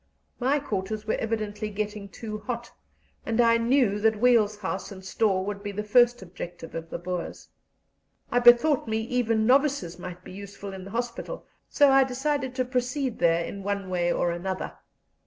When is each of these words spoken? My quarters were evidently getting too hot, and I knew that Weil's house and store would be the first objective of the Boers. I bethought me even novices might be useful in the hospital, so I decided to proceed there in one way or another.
My 0.39 0.57
quarters 0.57 1.05
were 1.05 1.13
evidently 1.13 1.69
getting 1.69 2.09
too 2.09 2.39
hot, 2.39 2.71
and 3.23 3.39
I 3.39 3.59
knew 3.59 3.99
that 3.99 4.19
Weil's 4.19 4.57
house 4.57 4.91
and 4.91 5.05
store 5.05 5.45
would 5.45 5.61
be 5.61 5.71
the 5.71 5.83
first 5.83 6.23
objective 6.23 6.73
of 6.73 6.89
the 6.89 6.97
Boers. 6.97 7.49
I 8.31 8.39
bethought 8.39 8.87
me 8.87 9.01
even 9.01 9.45
novices 9.45 9.99
might 9.99 10.23
be 10.23 10.31
useful 10.33 10.73
in 10.73 10.85
the 10.85 10.89
hospital, 10.89 11.45
so 11.69 11.91
I 11.91 12.03
decided 12.03 12.55
to 12.55 12.65
proceed 12.65 13.19
there 13.19 13.45
in 13.45 13.61
one 13.61 13.91
way 13.91 14.11
or 14.11 14.31
another. 14.31 14.73